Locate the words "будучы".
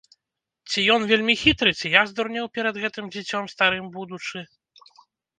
3.99-4.39